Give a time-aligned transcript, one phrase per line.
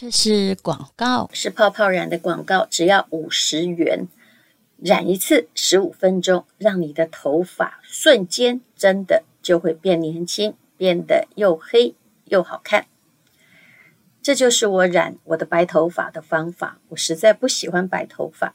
[0.00, 4.08] 这是广告，是泡泡染的广告，只要五十元，
[4.78, 11.94] 染一次十五分钟，让你的头发瞬间真的就会变年轻，变得又黑
[12.24, 12.86] 又好看。
[14.22, 16.78] 这就是我染我的白头发的方法。
[16.88, 18.54] 我实在不喜欢白头发，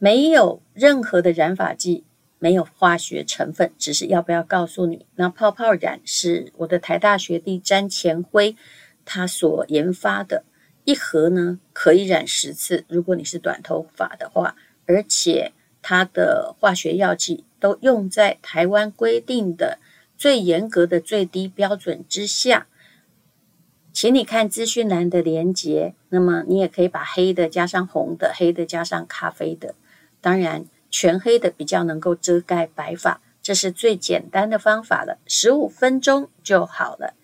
[0.00, 2.02] 没有任何的染发剂，
[2.40, 8.56] 没有化学成分，只是要不要告诉你，那泡泡染是我的台大学弟詹前辉
[9.04, 10.42] 他所研发的。
[10.84, 14.56] 一盒呢可以染十次，如果你是短头发的话，
[14.86, 19.78] 而且它的化学药剂都用在台湾规定的
[20.16, 22.66] 最严格的最低标准之下。
[23.92, 29.74] 请你看资讯栏的连接，那么你也可以把黑的加上红的，黑的加上咖啡的，
[30.20, 37.14] 当然全黑的比较能够遮盖白发，这是最简单的方法了，十五分钟就好了。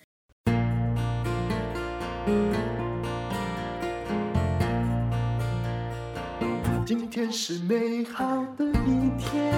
[6.89, 8.25] 今天是美好
[8.57, 9.53] 的一天。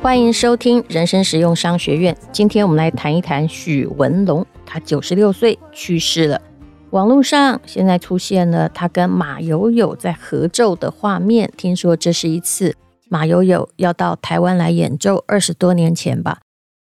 [0.00, 2.16] 欢迎收听人生实用商学院。
[2.32, 6.40] 今天我们来谈一谈许文龙，他九十六岁去世了。
[6.88, 12.74] 网络上现在出现了他跟马友友在合奏的画面，听说这是一次
[13.10, 16.38] 马友友要到台湾来演奏，二十多年前吧。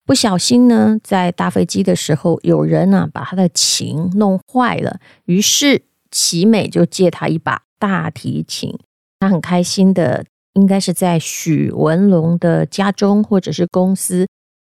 [0.06, 8.80] 不小心呢，在搭飞机的时候，有人呢、啊、把他的琴弄坏了，于是奇美就借他一把大提琴。
[9.20, 14.28] 他很开心的，应该是在许文龙的家中或者是公司，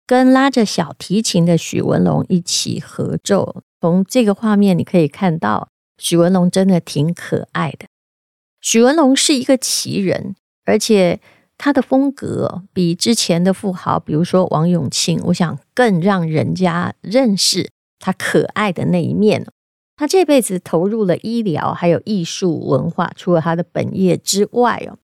[0.08, 3.62] 跟拉着小提琴的许文龙一起合奏。
[3.80, 7.86] 从这个画面你可以看到，许文龙真的挺可爱的。
[8.60, 11.22] 许文龙是一个奇人，而且
[11.58, 17.70] 他的风格比之前的富豪，比如说王永庆，我想更让人家认识
[18.00, 19.46] 他可爱的那一面。
[20.00, 24.98] 他这辈子投入了医疗，还有艺术文化，除了他的本业之外哦，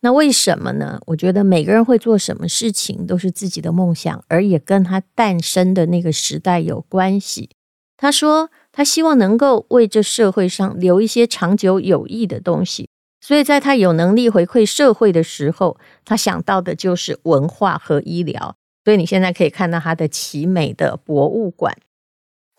[0.00, 0.98] 那为什么呢？
[1.08, 7.50] 我觉得每个人会做什么事情都是自己的梦想，而也跟他诞生的那个时代有关系。
[7.98, 12.88] 他说他希望能够为这社会上留一些长久有益的东西，
[13.20, 15.76] 所以在他有能力回馈社会的时候，
[16.06, 18.56] 他想到的就是文化和医疗。
[18.86, 21.76] 所以你现在可以看到他的奇美的博物馆。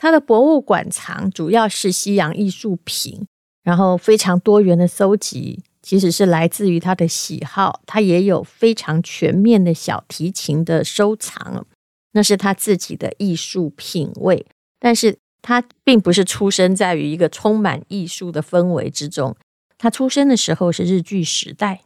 [0.01, 3.23] 他的博物馆藏主要是西洋艺术品，
[3.61, 7.81] 然后非常多元的搜集，其实是来自于他的喜好。
[7.85, 11.67] 他也有非常全面的小提琴的收藏，
[12.13, 14.43] 那是他自己的艺术品味。
[14.79, 19.35] 但是他并不是出生在于一个充满艺术的氛围之中。
[19.77, 21.81] 他出生的时候是日据时代，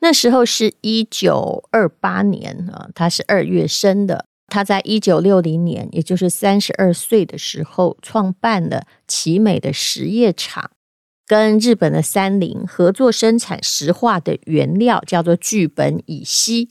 [0.00, 4.24] 那时候是一九二八年啊，他是二月生的。
[4.48, 10.70] 他在一九六零年，也就是三十二岁的时候，创办了奇美的实业厂，
[11.26, 16.70] 跟日本的三菱合作生产石化的原料，叫做聚苯乙烯。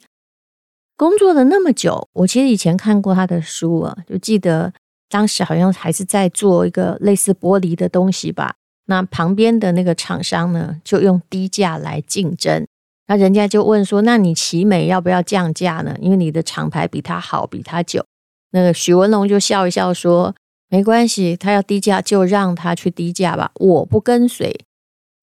[0.96, 4.74] 工作了那么久，我其实以前看过他的书啊，就记得
[5.08, 8.56] 当时好像还是在做一个类似玻璃的东西吧。
[8.88, 12.66] 那旁边的那个厂商呢，就用低价来竞争。
[13.08, 15.96] 那人家就问说：“那你奇美要不要降价呢？
[16.02, 18.06] 因为你的厂牌比他好，比他久。”
[18.52, 20.36] 那个许文龙就笑一笑说
[20.70, 24.60] ：“没关系，他要低价就让他去低价吧，我不跟随。”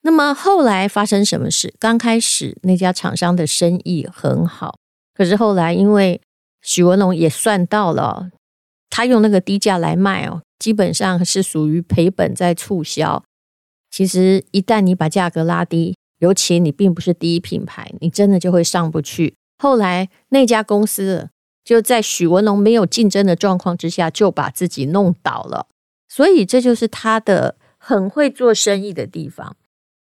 [0.03, 1.75] 那么后来发生什么事？
[1.79, 4.77] 刚开始那家厂商的生意很好，
[5.15, 6.21] 可是后来因为
[6.61, 8.31] 许文龙也算到了，
[8.91, 13.23] 他用那个低价来卖哦，基本上是属于赔本在促销。
[13.91, 19.35] 其实一旦你把价格拉低，尤其你并不是第一品牌，你真的就会上不去。
[19.59, 21.29] 后来那家公司
[21.63, 25.67] 就在许文龙没有竞争的状况之下，就把自己弄倒了。
[26.09, 29.57] 所以这就是他的很会做生意的地方。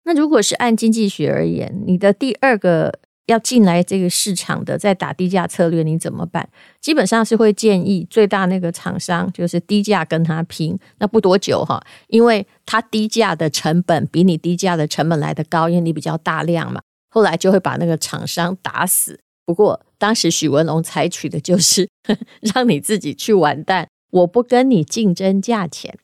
[0.04, 3.00] 那如果是按经济学而言，你的第二个。
[3.30, 6.50] 要进来这个市场的，在打低价策略，你怎么办？
[6.82, 10.78] 基本上是会建议最大那个厂商，就是低价跟他拼。
[10.98, 16.82] 那不多久哈，因为他低价的成本比你低价的成本来得高，因为你比较大量嘛。
[17.12, 19.20] 后来就会把那个厂商打死。
[19.46, 21.88] 不过当时许文龙采取的就是
[22.54, 25.98] 让你自己去完蛋，我不跟你竞争价钱。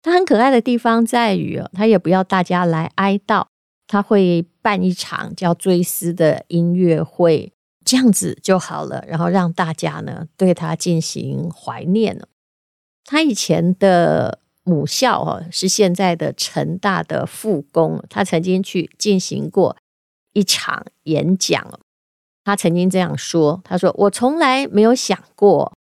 [0.00, 3.46] 他很可爱的地方在于，他也不要大家来哀悼。
[3.88, 7.52] 他会办一场叫追思的音乐会，
[7.84, 12.20] 这样子就好了，然后让大家呢对他进行怀念。
[13.04, 19.74] 他以前的母校哈是现在的成大的附工，他曾经去进行过
[20.34, 21.80] 一场演讲。
[22.44, 25.72] 他曾经这样说：“他说我从来没有想过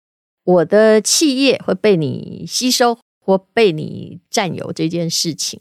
[0.44, 5.61] 我的企业会被你吸收或被你占有这件事情。”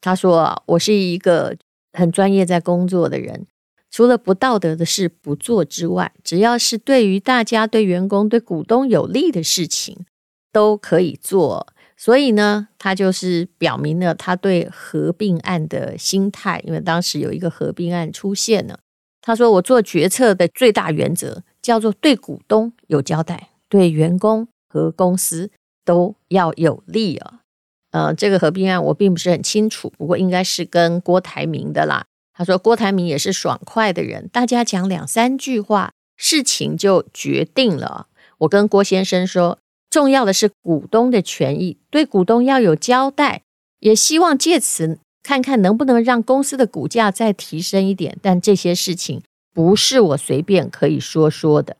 [0.00, 1.56] 他说：“我是一个
[1.92, 3.46] 很专业在工作的人，
[3.90, 10.06] 除了不道德的事不做之外，只要是对于大家、对员工、对股东有利的事情，
[10.52, 11.66] 都可以做。
[11.96, 18.78] 所以呢，他就是表明了他对合并案的心态，因为当时有一个合并案出现了。
[19.20, 25.50] 他说：‘我做决策的最大原则叫做对股东有交代，对员工和公司
[25.84, 27.40] 都要有利啊。’”
[27.90, 32.04] 呃，这个合并案我并不是很清楚，不过应该是跟郭台铭的啦。
[32.34, 38.06] 他说郭台铭也是爽快的人，大家讲两三句话，事情就决定了。
[38.38, 39.58] 我跟郭先生说，
[39.90, 43.42] 重要的是股东的权益，对股东要有交代，
[43.80, 48.16] 也希望借此看看能不能让公司的股价再提升一点。
[48.22, 51.76] 但这些事情不是我随便可以说说的。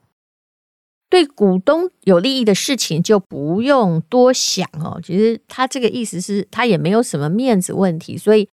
[1.10, 5.00] 对股东有利益的事情就不用多想哦。
[5.02, 8.48] 其实他这个意思是他也没有什么面子问题，所以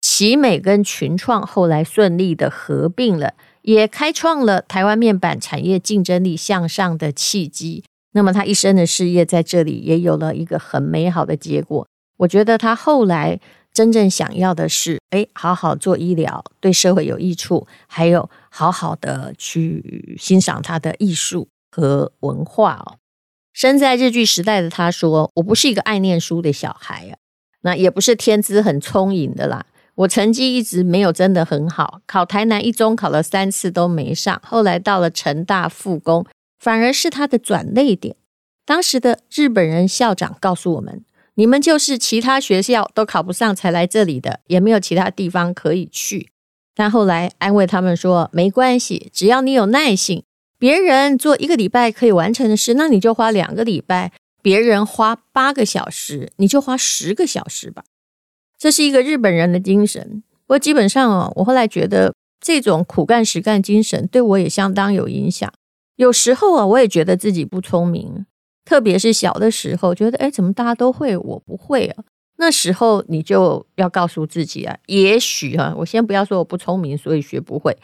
[0.00, 7.84] 奇美跟群创后来顺利的合并了，也开创了台湾面板产业竞争力向上的契机。
[8.12, 11.86] 那么他一生的事业在这里也有了一个很美好的结果。
[12.16, 13.38] 我觉得他后来
[13.72, 21.46] 真正想要的是，哎，好好做医疗，对社会有益处，还有好好的去欣赏他的艺术。
[21.70, 22.98] 和文化哦，
[23.52, 27.16] 生在日据时代的他说：“我不是一个爱念书的小孩啊，
[27.62, 29.66] 那也不是天资很聪颖的啦。
[29.96, 36.24] 我成绩一直没有真的很好，考台南一中考了三次都没上，后来到了成大复工，
[36.58, 38.16] 反而是他的转捩点。
[38.64, 46.30] 当时的日本人校长告诉我们：你们就是其他学校都考不上才来这里的，也没有其他地方可以去。
[46.74, 50.22] 但后来安慰他们说：没关系，只要你有耐性。”
[50.60, 54.10] 别人做一个礼拜可以完成的事，那你就花两个礼拜；
[54.42, 57.82] 别人花八个小时，你就花十个小时吧。
[58.58, 60.22] 这是一个日本人的精神。
[60.46, 62.12] 不过基本上哦，我后来觉得
[62.42, 65.50] 这种苦干实干精神对我也相当有影响。
[65.96, 68.26] 有时候啊，我也觉得自己不聪明，
[68.66, 72.04] 特别是小的时候，觉得哎，怎么大家都会，我不会啊？
[72.36, 77.74] 那时候你就要告诉自己啊，也许啊，我先不要说我不聪明，所以学不会。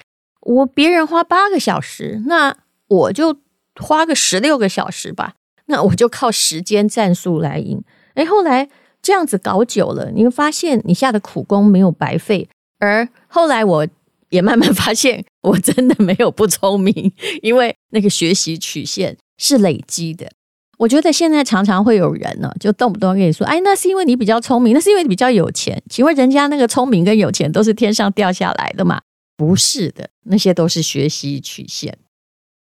[0.42, 2.54] 我别人花八个小时，那。
[2.88, 3.38] 我就
[3.80, 5.34] 花个十六个小时吧，
[5.66, 7.82] 那我就靠时间战术来赢。
[8.14, 8.68] 哎，后来
[9.02, 12.48] 这样子搞久了，你会发现你下的苦功没有白费。
[12.78, 13.86] 而后来我
[14.30, 17.12] 也慢慢 发现，我真的没有不聪明，
[17.42, 20.30] 因为那个学习曲线是累积的。
[20.78, 29.00] 我觉得现在常常会有人呢，就动不动跟你说：“哎，那是因为你比较聪明，那是因为你比较有钱。”请问人家那个聪明跟有钱都是天上掉下来的吗？
[29.38, 31.96] 不是的，那些都是学习曲线。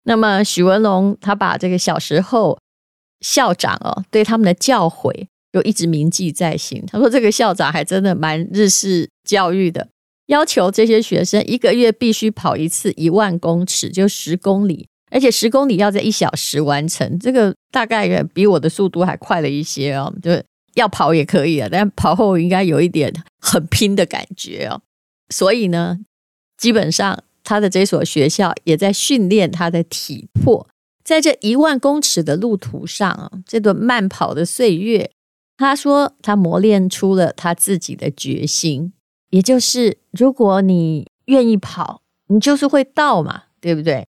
[0.04, 2.58] 那么许文龙他把这个小时候
[3.20, 6.82] 校长哦对他们的教诲就一直铭记在心。
[6.88, 9.88] 他说这个校长还真的蛮日式教育的，
[10.26, 17.18] 要求这些学生一个月必须跑一次一万公尺，就十公里，而且十公里要在一小时完成。
[17.18, 20.30] 这个大概比我的速度还快了一些哦，就
[20.74, 24.80] 要跑也可以啊，但跑后应该有一点很拼的感觉哦。
[25.28, 25.98] 所以呢，
[26.58, 27.22] 基本上。
[27.44, 30.68] 他的这所学校也在训练他的体魄，
[31.04, 35.10] 在这一万公尺的路途上啊，这段慢跑的岁月，
[35.56, 38.92] 他说他磨练出了他自己的决心，
[39.30, 44.06] 也就是如果你愿意跑，你就是会到嘛，对不对？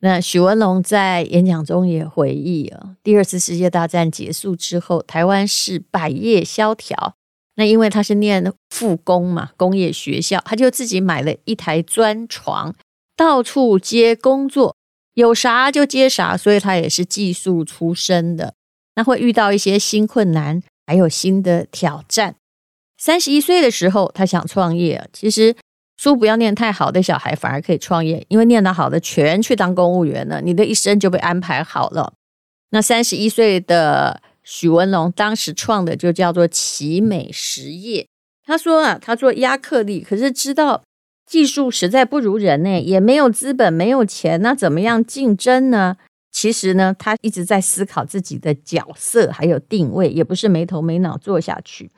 [0.00, 7.14] 那许文龙在演讲中也回忆啊，第二次世界大战结束之后，台湾是百业萧条。
[7.54, 12.74] 那因为他是念复工嘛，工业学校，他就自己买了一台钻床，
[13.14, 14.74] 到处接工作，
[15.12, 18.54] 有啥就接啥，所以他也是技术出身的。
[18.96, 22.36] 那会遇到一些新困难，还有新的挑战。
[22.96, 25.06] 三十一岁的时候，他想创业。
[25.12, 25.54] 其实
[25.98, 32.14] 书不要念太好的小孩反而可以创业，因为念得好的全去当公务员了，你的一生就被安排好了。
[32.70, 34.22] 那三十一岁的。
[34.44, 38.06] 许文龙当时创的就叫做奇美实业。
[38.44, 40.82] 他说啊，他做压克力，可是知道
[41.24, 45.96] 技术实在不如人呢，也没有资本，没有钱，那怎么样竞争呢？
[46.32, 51.90] 其实呢，他一直在思考自己的角色还有定位，也不是没头没脑做下去。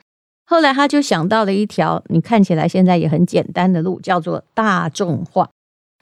[0.45, 5.49] 后来他就想到了一条你看起来现在也很简单的路，叫做大众化。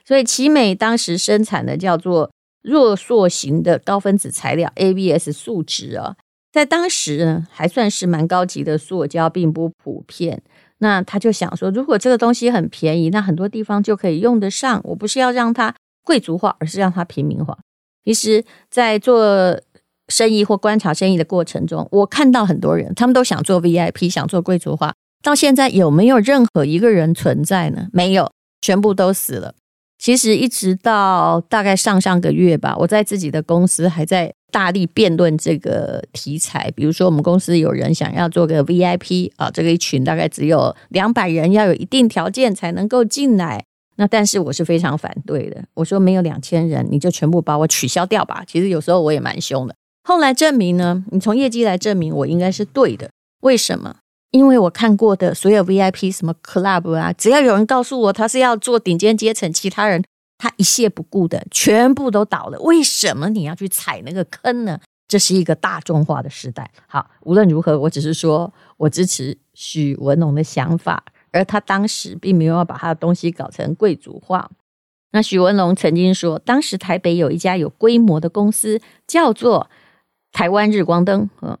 [0.04, 6.16] 所以奇美当时生产的叫做弱塑型的高分子材料 ABS 树脂啊。
[6.54, 10.40] 在当时呢，还算是蛮高级的塑胶，并不普遍。
[10.78, 14.80] 那他就想说，如果这个东西很便宜，那很多地方就可以用得上。
[14.84, 17.58] 我不是要让它贵族化，而是让它平民化。
[18.04, 19.60] 其实，在做
[20.06, 24.94] 生意或观察生意的过程中，我看到很多人，他们都想做 VIP，想做贵族化，
[25.24, 27.88] 到现在有没有任何一个人存在呢？
[27.92, 28.30] 没有，
[28.60, 29.56] 全部都死了。
[29.98, 36.70] 其实一直到大概上上个月吧，我在自己的公司还在大力辩论这个题材。
[36.76, 43.64] 比如说，我们公司有人想要做个 VIP 啊，这个一群大概只有两百人，要有一定条件才能够进来。
[43.96, 48.42] 那但是我是非常反对的，我说没有两千人，你就全部把我取消掉吧。
[48.46, 49.74] 其实有时候我也蛮凶的。
[50.02, 53.08] 后来证明呢，你从业绩来证明我应该是对的。
[53.40, 53.96] 为什么？
[54.34, 60.02] 因为我看过的所有 VIP 什么 club 啊，只要有人告诉我他是要做顶尖阶层，其他人
[60.38, 62.58] 他一屑不顾的，全部都倒了。
[62.62, 64.80] 为什么你要去踩那个坑呢？
[65.06, 66.68] 这是一个大众化的时代。
[66.88, 74.50] 好，无论如何，我只是说我支持许文龙的想法，而他当时并没有把他的东西搞成贵族化。
[75.12, 79.70] 那许文龙曾经说，当时台北有一家有规模的公司叫做
[80.32, 81.56] 台湾日光灯，嗯。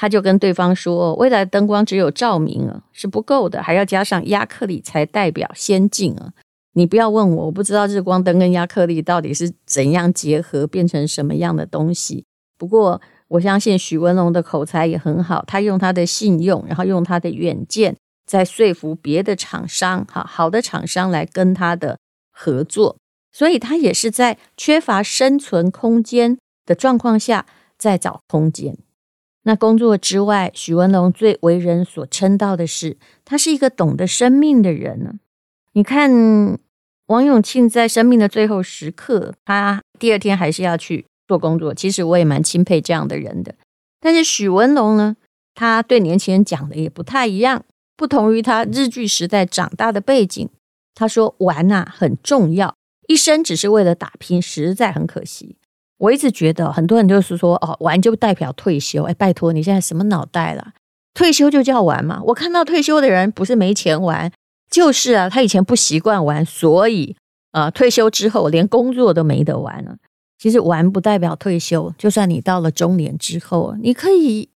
[0.00, 6.32] 他就跟对方说：“未来灯光只有照明啊是不够的，还要加上亚克力才代表先进啊！
[6.74, 12.24] 你不要问我，我不知道日光灯跟亚克力到底是怎样结合变成什么样的东西。
[12.56, 21.98] 不过我相信许文龙的口才也很好，他用他的信用，然后用他的远见，在说服别的厂商，哈，好的厂商来跟他的
[22.30, 22.96] 合作。
[23.32, 28.78] 所以他也是在缺乏生存空间的状况下，在找空间。”
[29.48, 35.14] 那工作之外，许文龙最为人所称道的是，他是一个懂得生命的人呢。
[35.72, 36.58] 你看，
[37.06, 41.72] 王永庆在生命的最后时刻，他第二天还是要去做工作。
[41.72, 43.54] 其实我也蛮钦佩这样的人的。
[43.98, 45.16] 但是许文龙呢，
[45.54, 47.64] 他对年轻人讲的也不太一样，
[47.96, 50.46] 不同于他日据时代长大的背景。
[50.94, 52.76] 他说玩呐很重要，
[53.06, 55.56] 一生只是为了打拼，实在很可惜。
[55.98, 59.02] 我一直觉得很多人就是说哦，玩就代表退休。
[59.02, 60.72] 哎，拜托你现在什么脑袋了？
[61.12, 62.20] 退休就叫玩嘛？
[62.26, 64.30] 我看到退休的人不是没钱玩，
[64.70, 67.16] 就是啊，他以前不习惯玩，所以
[67.50, 69.96] 啊、退休之后连工作都没得玩了。
[70.38, 74.48] 其实玩不代表退休，就算你到了中年之后，你可以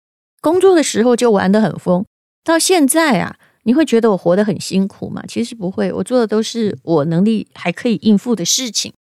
[0.42, 2.04] 工作的时候就玩得很疯。
[2.44, 5.23] 到现在啊，你会觉得我活得很辛苦吗？
[5.26, 8.92] 其实不会，我做的都是我能力还可以应付的事情，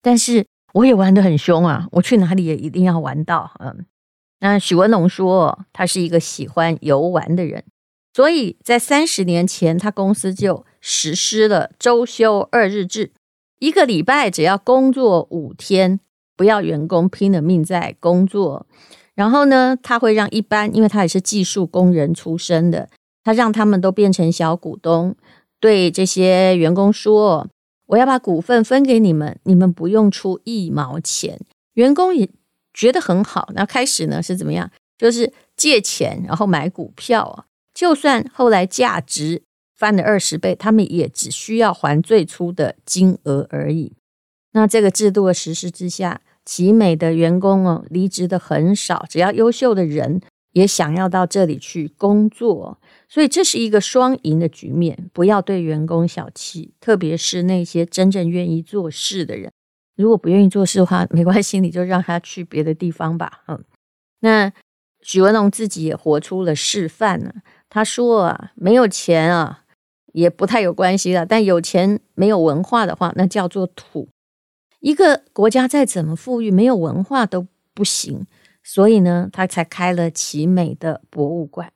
[0.00, 0.46] 但是。
[0.74, 1.86] 我也玩得很凶啊！
[1.92, 3.52] 我去哪里也一定要玩到。
[3.58, 3.84] 嗯，
[4.40, 7.64] 那许文龙说他是一个喜欢游玩的人，
[8.14, 13.12] 所以在三十年前，他公司就实施了周休二日制，
[13.58, 16.00] 一个礼拜只要工作五天，
[16.36, 18.66] 不要员工拼了命在工作。
[19.14, 22.88] 然后呢，他会让一般，因为他也是技术工人出身的，
[23.22, 25.14] 他让他们都变成小股东，
[25.60, 27.46] 对这些员工说。
[27.92, 31.38] 我要把股份分给你们，你们不用出一毛钱。
[31.74, 32.26] 员工也
[32.72, 33.50] 觉得很好。
[33.54, 34.70] 那开始呢是怎么样？
[34.96, 37.44] 就是借钱，然后买股票啊。
[37.74, 39.42] 就算后来价值
[39.76, 43.92] 翻了二十倍，他们也只需要还最初的金额而已。
[44.52, 50.22] 那这个制度的实施之下，奇美的员工哦，离职的很少，只要优秀的人
[50.52, 52.78] 也想要到这里去工作。
[53.08, 59.52] 所以这是一个双赢的局面，不要对员工小气，特别是那些真正愿意做事的人。
[59.96, 63.42] 如果不愿意做事的话，没关系，你就让他去别的地方吧。
[63.48, 63.62] 嗯，
[64.20, 64.50] 那
[65.02, 67.32] 许文龙自己也活出了示范呢。
[67.68, 69.64] 他说啊，没有钱啊，
[70.12, 74.08] 也不太有关系了，但有钱没有文化的话，那叫做土。
[74.80, 78.26] 一个国家再怎么富裕，没有文化都不行。
[78.62, 81.72] 所以呢，他才开了奇美的博物馆。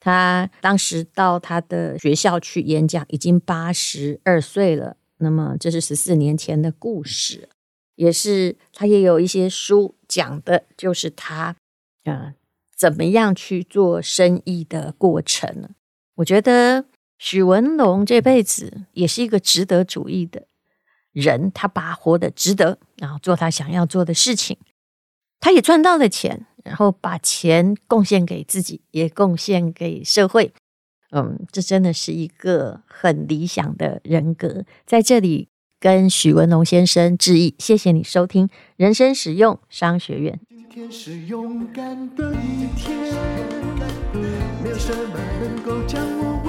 [0.00, 4.96] 他当时到他的学校去演讲，已经八十二岁了。
[5.18, 7.48] 那么这是十四年前的故事，
[7.94, 11.54] 也是他也有一些书讲的，就是他
[12.02, 12.34] 啊
[12.76, 15.68] 怎么样去做生意的过程。
[16.16, 16.86] 我觉得
[17.18, 20.48] 许文龙这辈子也是一个值得主义的
[21.12, 24.58] 人，他把活得值得，然后做他想要做的事情，
[25.42, 26.46] 他也赚到了钱。
[26.64, 30.52] 然后把钱贡献给自己，也贡献给社会。
[31.10, 34.64] 嗯，这真的是一个很理想的人格。
[34.86, 35.48] 在这里
[35.80, 40.38] 跟许文龙先生致意，谢谢你收听人生实用商学院。
[40.48, 42.96] 今天是勇敢的一天，
[44.62, 46.41] 没有什么能够将我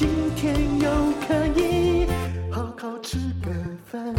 [0.00, 0.90] 今天又
[1.28, 2.06] 可以
[2.50, 3.52] 好好吃个
[3.84, 4.14] 饭。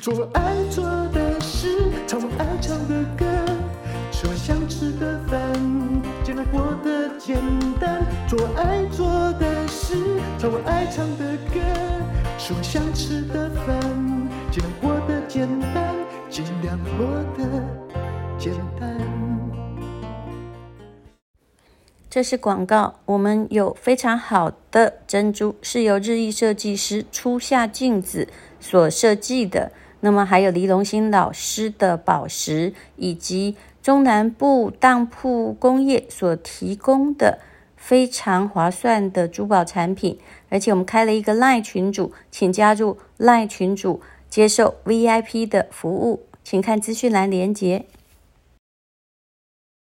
[0.00, 3.26] 做爱做的事，唱我爱唱的歌，
[4.12, 5.52] 吃我想吃的饭，
[6.22, 7.42] 尽量过得简
[7.80, 9.96] 单，做爱做的事，
[10.38, 11.58] 唱我爱唱的歌。
[12.38, 13.80] 吃我想吃的饭，
[14.52, 15.92] 尽量过得简单，
[16.30, 17.04] 尽量过
[17.36, 17.60] 得
[18.38, 18.95] 简单。
[22.16, 28.26] 这是广告，我们有非常好的珍珠，是由日裔设计师初夏静子
[28.58, 29.70] 所设计的。
[30.00, 37.38] 那么还有黎龙兴老师的宝石，以及中南部当铺工业所提供的
[37.76, 40.18] 非常划算的珠宝产品，
[40.48, 47.84] 而且我们开了一个 LINE 群组，请加入 LINE 群组接受 VIP 的服务，请看资讯栏连接。